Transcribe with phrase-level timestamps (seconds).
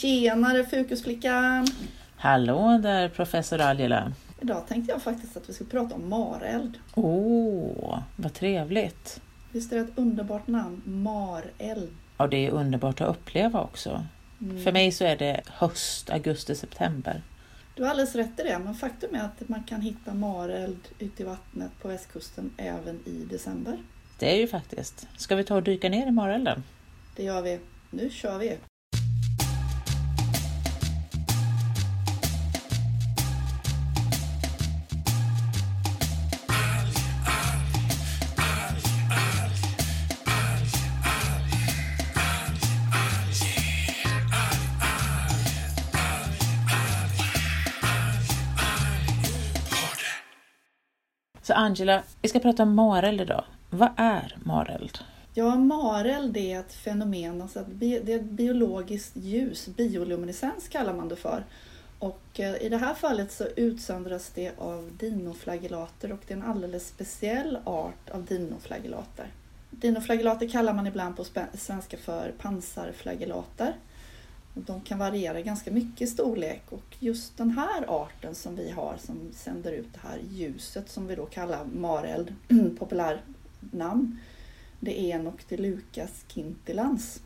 [0.00, 1.66] Tjenare Fokusflickan!
[2.16, 4.12] Hallå där professor Angela!
[4.40, 6.78] Idag tänkte jag faktiskt att vi skulle prata om mareld.
[6.94, 9.20] Åh, oh, vad trevligt!
[9.52, 10.82] Visst är det ett underbart namn?
[10.84, 11.96] Mareld.
[12.16, 14.06] Ja, det är underbart att uppleva också.
[14.40, 14.64] Mm.
[14.64, 17.22] För mig så är det höst, augusti, september.
[17.74, 21.22] Du har alldeles rätt i det, men faktum är att man kan hitta mareld ute
[21.22, 23.78] i vattnet på västkusten även i december.
[24.18, 25.08] Det är ju faktiskt.
[25.16, 26.62] Ska vi ta och dyka ner i marelden?
[27.16, 27.60] Det gör vi.
[27.90, 28.58] Nu kör vi!
[51.56, 53.44] Angela, vi ska prata om mareld idag.
[53.70, 54.98] Vad är mareld?
[55.34, 61.16] Ja, mareld är ett fenomen, alltså det är ett biologiskt ljus, bioluminescens kallar man det
[61.16, 61.44] för.
[61.98, 66.42] Och eh, i det här fallet så utsöndras det av dinoflagellater och det är en
[66.42, 69.26] alldeles speciell art av dinoflagellater.
[69.70, 73.74] Dinoflagellater kallar man ibland på svenska för pansarflagellater.
[74.58, 78.94] De kan variera ganska mycket i storlek och just den här arten som vi har
[78.98, 82.34] som sänder ut det här ljuset som vi då kallar mareld,
[82.78, 83.20] populär
[83.60, 84.18] namn,
[84.80, 87.20] det är Noctilucas scintilans.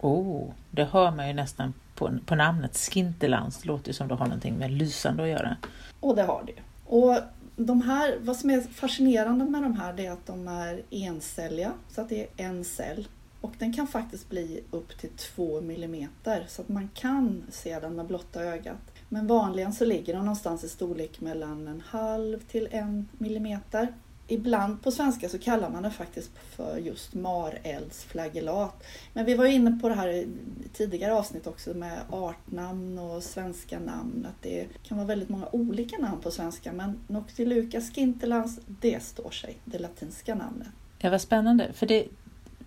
[0.00, 3.58] Oh, det hör man ju nästan på, på namnet scintilans.
[3.58, 5.56] Det låter som det har någonting med lysande att göra.
[6.00, 6.62] Och det har det.
[6.86, 7.16] Och
[7.56, 11.72] de här, vad som är fascinerande med de här det är att de är encelliga,
[11.88, 13.08] så att det är en cell.
[13.40, 17.96] Och den kan faktiskt bli upp till 2 millimeter så att man kan se den
[17.96, 18.92] med blotta ögat.
[19.08, 23.92] Men vanligen så ligger den någonstans i storlek mellan en halv till en millimeter.
[24.28, 28.84] Ibland på svenska så kallar man den faktiskt för just mareldsflagellat.
[29.12, 30.28] Men vi var inne på det här i
[30.72, 34.26] tidigare avsnitt också med artnamn och svenska namn.
[34.28, 39.30] Att det kan vara väldigt många olika namn på svenska men Noctiluca scintilans, det står
[39.30, 40.68] sig, det latinska namnet.
[40.98, 41.72] Ja, vad spännande.
[41.72, 42.06] För det,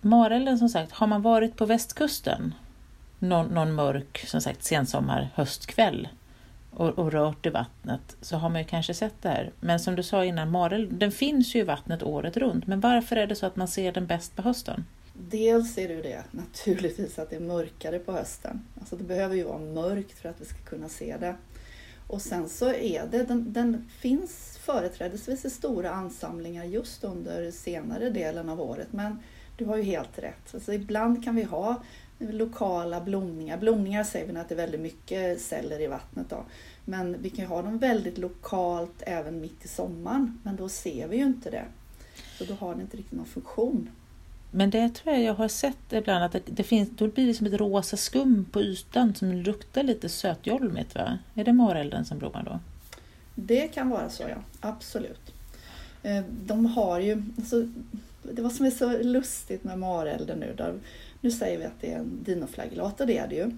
[0.00, 2.54] marelden som sagt, har man varit på västkusten
[3.18, 6.08] någon, någon mörk som sagt sensommar, höstkväll
[6.70, 9.50] och, och, rört i vattnet så har man ju kanske sett det här.
[9.60, 12.66] Men som du sa innan, marelden den finns ju i vattnet året runt.
[12.66, 14.84] Men varför är det så att man ser den bäst på hösten?
[15.14, 18.66] Dels är det ju det naturligtvis att det är mörkare på hösten.
[18.80, 21.36] Alltså det behöver ju vara mörkt för att vi ska kunna se det.
[22.06, 28.10] Och sen så är det, den, den finns företrädesvis i stora ansamlingar just under senare
[28.10, 28.88] delen av året.
[28.90, 29.18] Men
[29.60, 30.54] du har ju helt rätt.
[30.54, 31.82] Alltså ibland kan vi ha
[32.18, 33.58] lokala blomningar.
[33.58, 36.30] Blomningar säger vi att det är väldigt mycket celler i vattnet.
[36.30, 36.44] Då.
[36.84, 40.40] Men vi kan ha dem väldigt lokalt även mitt i sommaren.
[40.42, 41.64] Men då ser vi ju inte det.
[42.38, 43.90] Så då har det inte riktigt någon funktion.
[44.50, 47.34] Men det tror jag jag har sett ibland att det, det finns, då blir det
[47.34, 50.94] som ett rosa skum på ytan som luktar lite sötjolmigt.
[50.94, 51.18] Va?
[51.34, 52.58] Är det marelden som blommar då?
[53.34, 55.34] Det kan vara så ja, absolut.
[56.02, 57.68] Eh, de har ju, alltså,
[58.22, 60.54] det var som är så lustigt med marelden nu.
[60.56, 60.80] Där,
[61.20, 63.50] nu säger vi att det är en dinoflagellat och det är det ju.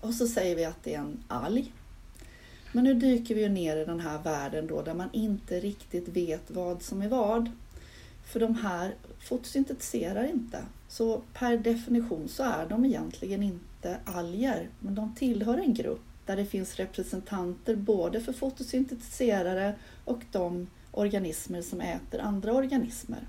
[0.00, 1.72] Och så säger vi att det är en alg.
[2.72, 6.08] Men nu dyker vi ju ner i den här världen då där man inte riktigt
[6.08, 7.50] vet vad som är vad.
[8.24, 10.64] För de här fotosyntetiserar inte.
[10.88, 16.36] Så per definition så är de egentligen inte alger, men de tillhör en grupp där
[16.36, 23.20] det finns representanter både för fotosyntetiserare och de organismer som äter andra organismer.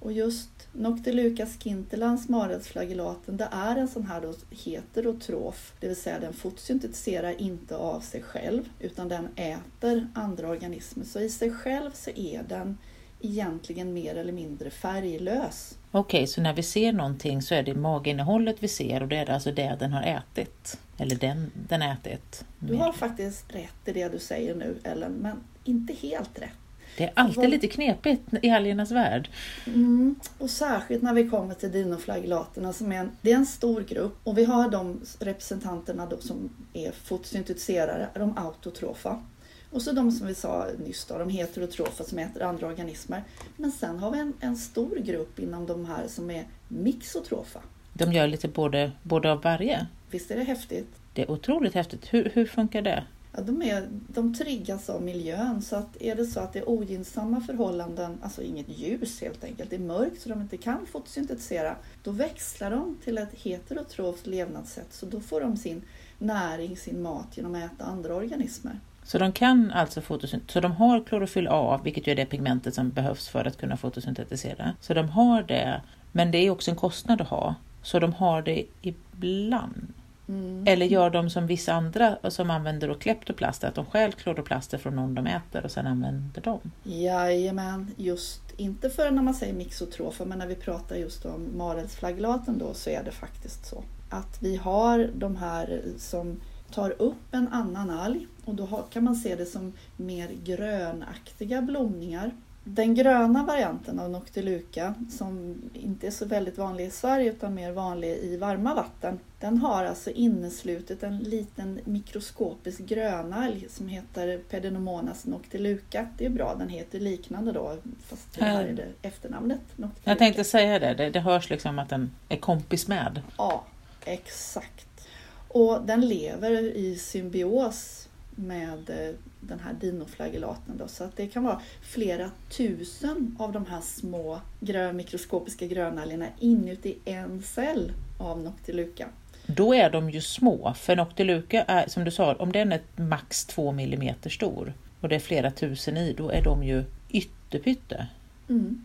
[0.00, 6.18] Och just Noctiluca scintilans, marelsflagellaten, det är en sån här då heterotrof, det vill säga
[6.18, 11.04] den fotosyntetiserar inte av sig själv utan den äter andra organismer.
[11.04, 12.78] Så i sig själv så är den
[13.20, 15.78] egentligen mer eller mindre färglös.
[15.90, 19.30] Okej, så när vi ser någonting så är det maginnehållet vi ser och det är
[19.30, 20.78] alltså det den har ätit?
[20.98, 22.44] Eller den den ätit?
[22.58, 26.67] Du har faktiskt rätt i det du säger nu Ellen, men inte helt rätt.
[26.98, 27.48] Det är alltid var...
[27.48, 29.30] lite knepigt i algernas värld.
[29.66, 33.80] Mm, och särskilt när vi kommer till dinoflagellaterna som är en, det är en stor
[33.80, 39.22] grupp och vi har de representanterna då som är fotosyntetiserare, de autotrofa.
[39.70, 43.22] Och så de som vi sa nyss då, de heterotrofa som äter andra organismer.
[43.56, 47.60] Men sen har vi en, en stor grupp inom de här som är mixotrofa.
[47.92, 49.86] De gör lite både, både av varje?
[50.10, 50.88] Visst är det häftigt?
[51.12, 52.14] Det är otroligt häftigt.
[52.14, 53.04] Hur, hur funkar det?
[53.32, 56.68] Ja, de, är, de triggas av miljön så att är det så att det är
[56.68, 61.76] ogynnsamma förhållanden, alltså inget ljus helt enkelt, det är mörkt så de inte kan fotosyntetisera,
[62.02, 65.82] då växlar de till ett heterotroft levnadssätt så då får de sin
[66.18, 68.80] näring, sin mat genom att äta andra organismer.
[69.04, 72.74] Så de kan alltså fotosyntetisera, så de har klorofyll A, vilket ju är det pigmentet
[72.74, 74.74] som behövs för att kunna fotosyntetisera.
[74.80, 75.80] Så de har det,
[76.12, 77.54] men det är också en kostnad att ha.
[77.82, 79.92] Så de har det ibland.
[80.28, 80.64] Mm.
[80.66, 84.96] Eller gör de som vissa andra som använder då kleptoplast, att de stjäl kloroplaster från
[84.96, 86.60] någon de äter och sen använder dem?
[86.82, 92.58] Jajamän, just inte för när man säger mixotrofa, men när vi pratar just om marelsflagellaten
[92.58, 93.84] då så är det faktiskt så.
[94.10, 96.40] Att vi har de här som
[96.70, 102.32] tar upp en annan alg och då kan man se det som mer grönaktiga blomningar.
[102.70, 107.72] Den gröna varianten av Noctiluca som inte är så väldigt vanlig i Sverige utan mer
[107.72, 109.18] vanlig i varma vatten.
[109.40, 116.08] Den har alltså inneslutet en liten mikroskopisk grönalg som heter Pedenomonas noctiluca.
[116.18, 117.76] Det är bra, den heter liknande då
[118.06, 119.60] fast det här är det efternamnet.
[119.76, 120.10] Noctiluca.
[120.10, 123.22] Jag tänkte säga det, det, det hörs liksom att den är kompis med.
[123.36, 123.64] Ja,
[124.04, 125.08] exakt.
[125.48, 128.07] Och den lever i symbios
[128.38, 130.76] med eh, den här dinoflagellaten.
[130.76, 136.26] Då, så att det kan vara flera tusen av de här små grön, mikroskopiska grönalgerna
[136.40, 139.08] inuti en cell av Noctiluca.
[139.46, 143.44] Då är de ju små, för Noctiluca är som du sa, om den är max
[143.44, 148.06] två millimeter stor och det är flera tusen i, då är de ju ytterpytte.
[148.48, 148.84] Mm.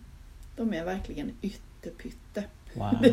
[0.56, 2.44] De är verkligen ytterpytte.
[2.74, 2.94] Wow.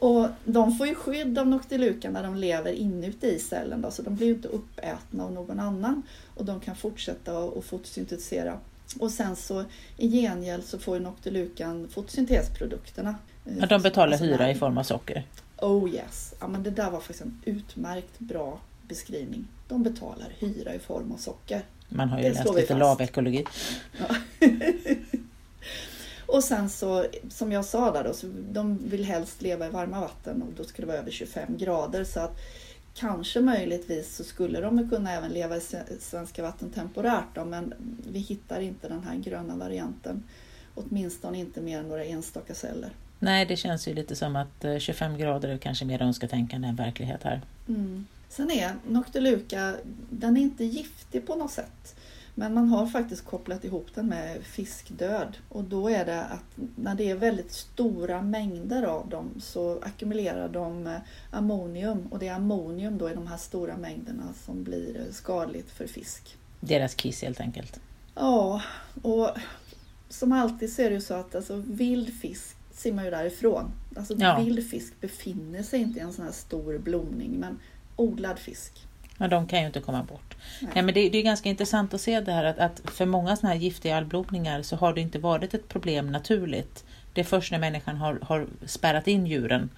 [0.00, 4.02] Och de får ju skydd av Noctiluca när de lever inuti i cellen, då, så
[4.02, 6.02] de blir ju inte uppätna av någon annan
[6.34, 8.58] och de kan fortsätta att fotosyntetisera.
[8.98, 9.64] Och sen så
[9.96, 13.14] i gengäld så får ju Noctilucan fotosyntesprodukterna.
[13.46, 15.26] eh, Ja, de betalar alltså hyra i form av socker.
[15.58, 16.34] Oh yes!
[16.40, 19.46] Ja, men det där var faktiskt en utmärkt bra beskrivning.
[19.68, 21.62] De betalar hyra i form av socker.
[21.88, 23.44] Man har ju Det läst lite lavekologi.
[26.32, 30.00] Och sen så, som jag sa där då, så de vill helst leva i varma
[30.00, 32.04] vatten och då ska det vara över 25 grader.
[32.04, 32.38] Så att
[32.94, 35.60] kanske möjligtvis så skulle de kunna även leva i
[36.00, 37.74] svenska vatten temporärt då, men
[38.12, 40.22] vi hittar inte den här gröna varianten.
[40.74, 42.90] Åtminstone inte mer än några enstaka celler.
[43.18, 46.76] Nej, det känns ju lite som att eh, 25 grader är kanske mer önsketänkande än
[46.76, 47.40] verklighet här.
[47.68, 48.06] Mm.
[48.28, 49.76] Sen är Noctiluca,
[50.10, 51.96] den är inte giftig på något sätt.
[52.34, 55.36] Men man har faktiskt kopplat ihop den med fiskdöd.
[55.48, 56.44] Och då är det att
[56.76, 60.98] när det är väldigt stora mängder av dem så ackumulerar de eh,
[61.30, 62.06] ammonium.
[62.10, 66.36] Och det är ammonium då i de här stora mängderna som blir skadligt för fisk.
[66.60, 67.80] Deras kiss helt enkelt.
[68.14, 68.62] Ja,
[69.02, 69.30] och
[70.08, 73.70] som alltid så är det ju så att alltså, vild fisk simmar ju därifrån.
[73.96, 74.38] Alltså Ja.
[74.38, 77.30] vild fisk befinner sig inte i en sån här stor blomning.
[77.40, 77.58] Men
[77.96, 78.86] odlad fisk.
[79.20, 80.36] Men de kan ju inte komma bort.
[80.60, 80.70] Nej.
[80.74, 83.36] Nej, men det, det är ganska intressant att se det här att, att för många
[83.36, 86.84] sådana här giftiga algblomningar så har det inte varit ett problem naturligt.
[87.12, 89.70] Det är först när människan har, har spärrat in djuren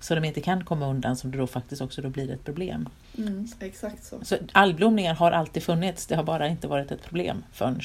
[0.00, 2.88] så de inte kan komma undan som det då faktiskt också då blir ett problem.
[3.18, 4.24] Mm, exakt så.
[4.24, 7.80] Så algblomningar har alltid funnits, det har bara inte varit ett problem förrän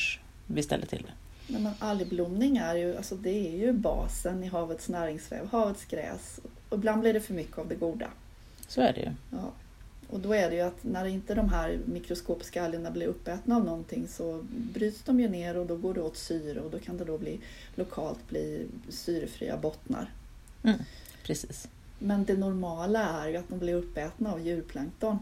[0.47, 1.13] vi ställer till det.
[1.53, 6.39] Nej, men algblomning är ju, alltså det är ju basen i havets näringsväv, havets gräs.
[6.69, 8.07] Och ibland blir det för mycket av det goda.
[8.67, 9.11] Så är det ju.
[9.29, 9.51] Ja.
[10.09, 13.65] Och då är det ju att när inte de här mikroskopiska algerna blir uppätna av
[13.65, 16.97] någonting så bryts de ju ner och då går det åt syre och då kan
[16.97, 17.39] det då bli
[17.75, 20.11] lokalt bli syrefria bottnar.
[21.23, 21.67] Precis.
[21.99, 25.19] Men det normala är ju att de blir uppätna av djurplankton.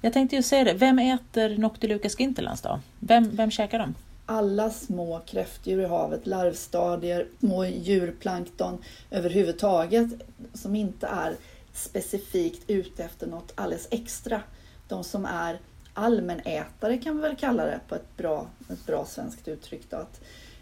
[0.00, 2.80] Jag tänkte ju säga det, vem äter Noctiluca scintillans då?
[2.98, 3.94] Vem, vem käkar dem?
[4.26, 8.78] alla små kräftdjur i havet, larvstadier, små djurplankton
[9.10, 10.08] överhuvudtaget
[10.54, 11.36] som inte är
[11.72, 14.40] specifikt ute efter något alldeles extra.
[14.88, 15.58] De som är
[15.94, 19.90] allmänätare kan vi väl kalla det på ett bra, ett bra svenskt uttryck.
[19.90, 20.20] Då, att,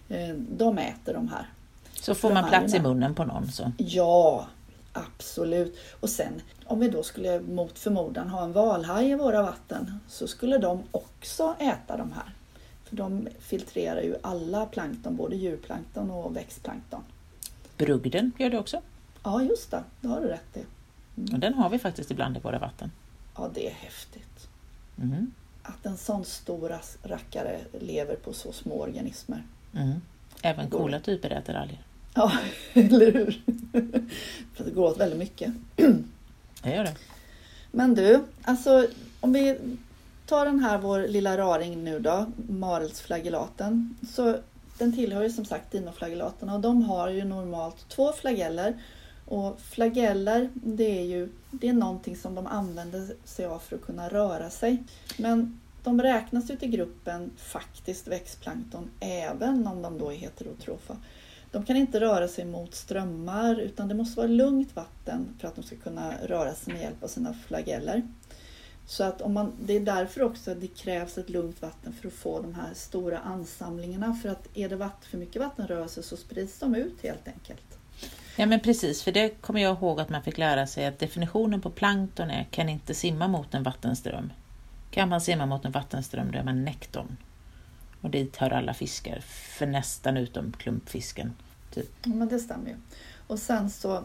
[0.09, 1.49] eh, de äter de här.
[1.93, 3.73] Så får man plats i munnen på någon så.
[3.77, 4.47] Ja,
[4.93, 5.79] absolut.
[6.01, 10.29] Och sen om vi då skulle mot förmodan ha en valhaj i våra vatten så
[10.29, 12.35] skulle de också äta de här.
[12.85, 17.03] För de filtrerar ju alla plankton, både djurplankton och växtplankton.
[17.77, 18.81] Brugden gör det också.
[19.23, 19.85] Ja, just det.
[20.01, 20.61] Det har du rätt i.
[21.33, 22.91] Och den har vi faktiskt ibland i våra vatten.
[23.37, 24.49] Ja, det är häftigt.
[24.99, 25.33] Mm.
[25.63, 29.43] Att en sån stor rackare lever på så små organismer.
[29.75, 30.01] Mm.
[30.43, 31.79] Även coola typer äter alger.
[32.15, 32.33] Ja,
[32.73, 33.43] eller hur?
[34.55, 35.53] För det går åt väldigt mycket.
[36.63, 36.95] Det gör det.
[37.71, 38.87] Men du, alltså
[39.21, 39.59] om vi
[40.27, 43.97] tar den här vår lilla raring nu då, marelsflagellaten.
[44.15, 44.39] Så
[44.79, 48.75] den tillhör ju som sagt dinoflagellaterna och de har ju normalt två flageller.
[49.31, 53.83] Och flageller, det är ju det är någonting som de använder sig av för att
[53.83, 54.83] kunna röra sig.
[55.17, 60.97] Men de räknas ju till gruppen faktiskt växtplankton även om de då är heterotrofa.
[61.51, 65.57] De kan inte röra sig mot strömmar utan det måste vara lugnt vatten för att
[65.57, 68.03] de ska kunna röra sig med hjälp av sina flageller.
[68.87, 72.15] Så att om man, det är därför också det krävs ett lugnt vatten för att
[72.15, 74.15] få de här stora ansamlingarna.
[74.23, 77.80] För att är det vatten, för mycket vattenrörelse så sprids de ut helt enkelt.
[78.41, 81.61] Ja men precis, för det kommer jag ihåg att man fick lära sig att definitionen
[81.61, 84.33] på plankton är kan inte simma mot en vattenström.
[84.91, 87.17] Kan man simma mot en vattenström då är man nekton.
[88.01, 89.21] Och dit hör alla fiskar,
[89.59, 91.35] för nästan utom klumpfisken.
[91.75, 91.91] Typ.
[92.05, 92.77] Ja, men det stämmer ju.
[93.27, 94.05] Och sen så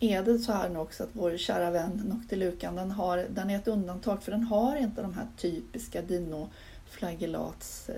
[0.00, 3.56] är det så här nu också att vår kära vän Noctilucan den, har, den är
[3.56, 7.90] ett undantag för den har inte de här typiska dinoflagellats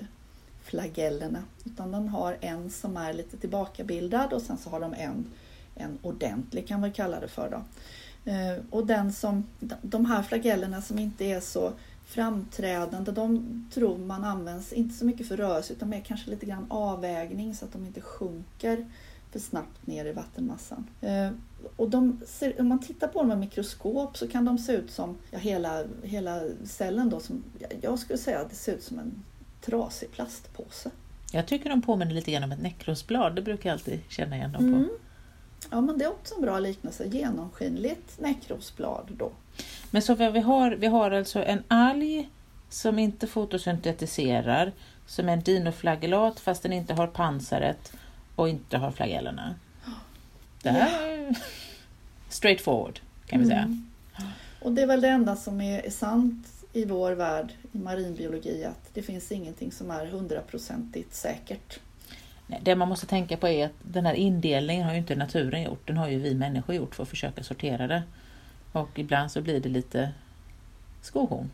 [0.65, 1.43] flagellerna.
[1.65, 5.27] utan den har en som är lite tillbakabildad och sen så har de en,
[5.75, 7.51] en ordentlig kan vi kalla det för.
[7.51, 7.65] Då.
[8.31, 9.45] Eh, och den som,
[9.83, 11.73] de här flagellerna som inte är så
[12.07, 16.67] framträdande, de tror man används inte så mycket för rörelse utan mer kanske lite grann
[16.69, 18.87] avvägning så att de inte sjunker
[19.33, 20.87] för snabbt ner i vattenmassan.
[21.01, 21.31] Eh,
[21.77, 24.91] och de ser, om man tittar på dem med mikroskop så kan de se ut
[24.91, 27.45] som ja, hela, hela cellen då som,
[27.81, 29.23] jag skulle säga att det ser ut som en
[29.67, 30.91] trasig plastpåse.
[31.33, 34.53] Jag tycker de påminner lite grann om ett näckrosblad, det brukar jag alltid känna igen
[34.53, 34.77] dem på.
[34.79, 34.91] Mm.
[35.71, 39.33] Ja men det är också en bra liknelse, genomskinligt näckrosblad då.
[39.91, 42.29] Men så vi har, vi har alltså en alg
[42.69, 44.73] som inte fotosyntetiserar,
[45.07, 47.93] som är en dinoflagellat fast den inte har pansaret
[48.37, 49.55] och inte har flagellerna.
[50.63, 51.35] Det här är
[52.29, 53.59] straight forward kan vi säga.
[53.59, 53.91] Mm.
[54.61, 58.95] Och det är väl det enda som är sant i vår värld i marinbiologi att
[58.95, 61.81] det finns ingenting som är hundraprocentigt säkert.
[62.63, 65.87] Det man måste tänka på är att den här indelningen har ju inte naturen gjort,
[65.87, 68.03] den har ju vi människor gjort för att försöka sortera det.
[68.73, 70.13] Och ibland så blir det lite
[71.03, 71.51] skohorn.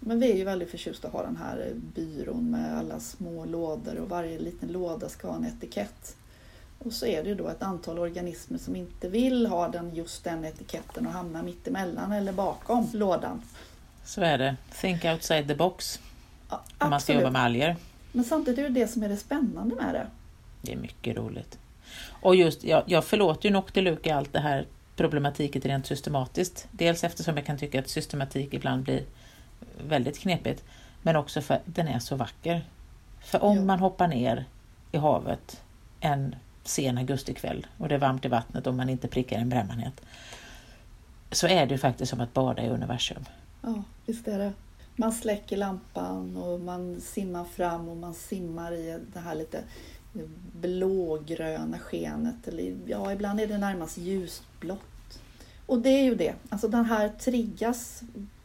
[0.00, 3.96] Men vi är ju väldigt förtjusta att ha den här byrån med alla små lådor
[3.98, 6.16] och varje liten låda ska ha en etikett.
[6.78, 10.24] Och så är det ju då ett antal organismer som inte vill ha den, just
[10.24, 13.42] den etiketten och hamna mittemellan eller bakom lådan.
[14.08, 14.56] Så är det.
[14.72, 16.00] Think outside the box.
[16.50, 17.76] Ja, Om man ska jobba med alger.
[18.12, 20.06] Men samtidigt är det det som är det spännande med det.
[20.62, 21.58] Det är mycket roligt.
[22.22, 26.68] Och just, jag, jag förlåter ju Noctiluca allt det här problematiken rent systematiskt.
[26.70, 29.02] Dels eftersom jag kan tycka att systematik ibland blir
[29.88, 30.64] väldigt knepigt,
[31.02, 32.64] men också för att den är så vacker.
[33.20, 33.62] För om Ja.
[33.62, 34.44] man hoppar ner
[34.92, 35.62] i havet
[36.00, 40.00] en sen augustikväll och det är varmt i vattnet och man inte prickar en brännmanet,
[41.32, 43.24] så är det ju faktiskt som att bada i universum.
[43.62, 44.52] Ja, visst är det.
[44.96, 49.62] Man släcker lampan och man simmar fram och man simmar i det här lite
[50.52, 52.48] blågröna skenet.
[52.48, 55.20] Eller, ja, ibland är det närmast ljusblått.
[55.66, 58.02] Och det är ju det, alltså den här triggas,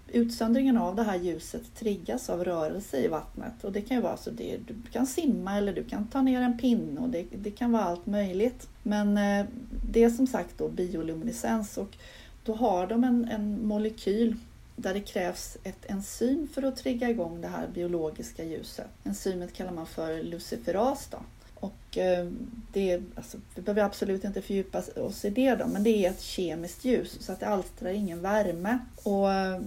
[0.08, 3.64] utsöndringen av det här ljuset triggas av rörelse i vattnet.
[3.64, 6.42] Och det kan ju vara så det, du kan simma eller du kan ta ner
[6.42, 8.68] en pinne och det, det kan vara allt möjligt.
[8.84, 9.46] Men eh,
[9.92, 11.98] det är som sagt då bioluminescens och
[12.44, 14.36] då har de en, en molekyl
[14.76, 18.88] där det krävs ett enzym för att trigga igång det här biologiska ljuset.
[19.04, 21.08] Enzymet kallar man för luciferas.
[21.12, 21.18] Då.
[21.56, 22.28] Och eh,
[22.74, 26.22] det alltså, vi behöver absolut inte fördjupa oss i det då, men det är ett
[26.22, 28.80] kemiskt ljus så att det alstrar ingen värme.
[29.04, 29.62] Och eh,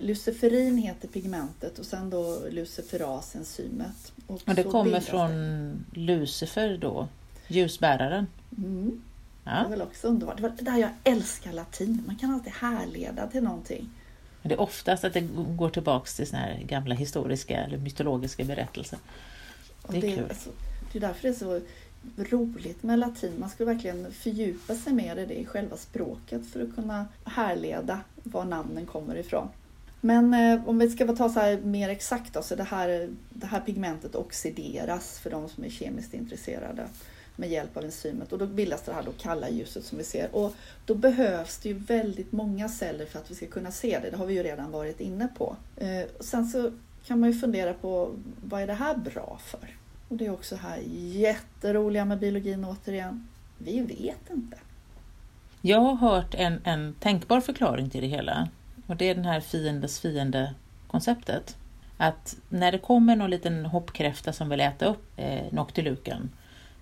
[0.00, 4.12] Luciferin heter pigmentet och sen då luciferas enzymet.
[4.26, 7.08] Och det så kommer från Lucifer då,
[7.48, 8.26] ljusbäraren.
[8.50, 8.66] Det.
[8.66, 9.02] Mm.
[9.44, 9.64] Det Ja.
[9.64, 10.36] är väl också underbart.
[10.36, 12.02] Det var det där jag älskar latin.
[12.06, 13.88] Man kan alltid härleda till någonting.
[14.46, 18.44] Men det är oftast att det går tillbaks till såna här gamla historiska eller mytologiska
[18.44, 18.98] berättelser.
[19.88, 20.24] Det är det, kul.
[20.28, 20.50] alltså,
[20.92, 21.60] det är därför det är så
[22.16, 23.32] roligt med latin.
[23.38, 28.00] Man ska verkligen fördjupa sig mer i det i själva språket för att kunna härleda
[28.22, 29.48] var namnen kommer ifrån.
[30.00, 33.46] Men eh, om vi ska ta så här mer exakt då, så det här, det
[33.46, 36.86] här pigmentet oxideras för de som är kemiskt intresserade
[37.36, 40.36] med hjälp av enzymet och då bildas det här då kalla ljuset som vi ser.
[40.36, 44.10] Och då behövs det ju väldigt många celler för att vi ska kunna se det.
[44.10, 45.56] Det har vi ju redan varit inne på.
[45.76, 46.72] Eh, sen så
[47.06, 48.10] kan man ju fundera på
[48.44, 49.76] vad är det här bra för?
[50.08, 53.28] Och det är också här jätteroliga med biologin återigen.
[53.58, 54.56] Vi vet inte.
[55.60, 58.48] Jag har hört en, en tänkbar förklaring till det hela.
[58.86, 60.54] Och det är den här fiendes fiende
[60.86, 61.56] konceptet.
[61.96, 66.30] Att när det kommer någon liten hoppkräfta som vill äta upp eh, noctilucan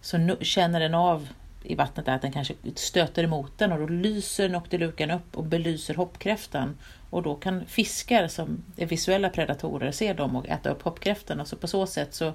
[0.05, 1.29] så känner den av
[1.63, 5.95] i vattnet att den kanske stöter emot den och då lyser noctilucan upp och belyser
[5.95, 6.77] hoppkräftan.
[7.11, 11.41] Och då kan fiskar som är visuella predatorer se dem och äta upp hoppkräftan.
[11.41, 12.33] Och så på så sätt så,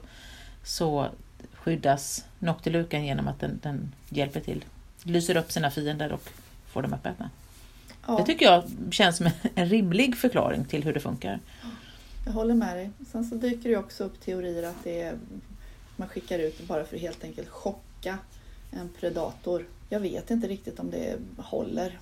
[0.63, 1.07] så
[1.53, 4.65] skyddas noctilucan genom att den, den hjälper till.
[5.03, 6.29] Lyser upp sina fiender och
[6.71, 7.29] får dem uppätna.
[8.07, 11.39] Ja, Det tycker jag känns som en- rimlig förklaring till hur det funkar.
[12.25, 12.89] jag håller med dig.
[13.11, 15.13] Sen så dyker det också upp teorier att det är,
[15.99, 18.17] man skickar ut det bara för att helt enkelt chocka
[18.71, 19.65] en predator.
[19.89, 21.99] Jag vet inte riktigt om det håller.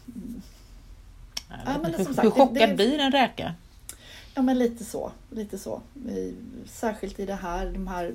[1.50, 3.54] Jag Ja, men som sagt, hur det- chockad det- blir en räka?
[4.38, 5.12] Ja, men lite så.
[5.29, 5.82] Lite så.
[6.65, 8.13] Särskilt i det här, de här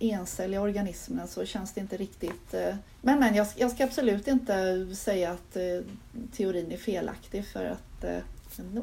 [0.00, 2.54] encelliga organismerna så känns det inte riktigt...
[2.54, 5.62] Eh, men, men jag, jag ska absolut inte säga att eh,
[6.32, 8.18] teorin är felaktig för att eh,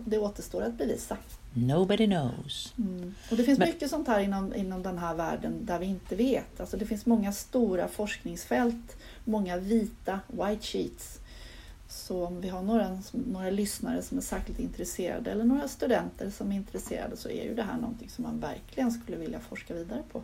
[0.06, 1.18] det återstår att bevisa.
[1.54, 2.74] Nobody knows.
[2.78, 3.16] Mm.
[3.32, 3.68] Och det finns men...
[3.68, 6.60] mycket sånt här inom, inom den här världen där vi inte vet.
[6.60, 11.19] Alltså det finns många stora forskningsfält, många vita white sheets
[11.90, 16.52] så om vi har några, några lyssnare som är särskilt intresserade eller några studenter som
[16.52, 20.04] är intresserade så är ju det här någonting som man verkligen skulle vilja forska vidare
[20.12, 20.22] på.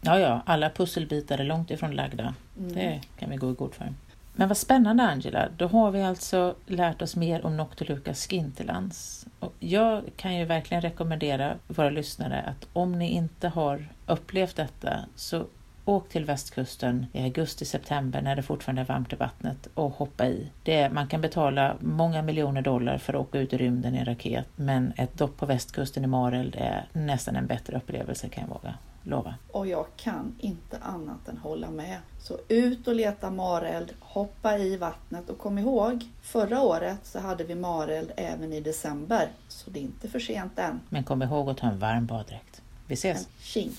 [0.00, 2.34] Ja, ja, alla pusselbitar är långt ifrån lagda.
[2.58, 2.74] Mm.
[2.74, 3.92] Det kan vi gå i god för.
[4.38, 9.26] Men vad spännande Angela, då har vi alltså lärt oss mer om Noctiluca scintilans.
[9.38, 15.00] Och jag kan ju verkligen rekommendera våra lyssnare att om ni inte har upplevt detta
[15.14, 15.46] så
[15.88, 20.50] Åk till västkusten i augusti-september när det fortfarande är varmt i vattnet och hoppa i.
[20.62, 23.98] Det är, man kan betala många miljoner dollar för att åka ut i rymden i
[23.98, 28.44] en raket men ett dopp på västkusten i Mareld är nästan en bättre upplevelse kan
[28.44, 29.34] jag våga lova.
[29.52, 31.98] Och jag kan inte annat än hålla med.
[32.18, 37.44] Så ut och leta mareld, hoppa i vattnet och kom ihåg, förra året så hade
[37.44, 39.28] vi mareld även i december.
[39.48, 40.80] Så det är inte för sent än.
[40.88, 42.62] Men kom ihåg att ta en varm baddräkt.
[42.86, 43.28] Vi ses!
[43.38, 43.72] Tjing!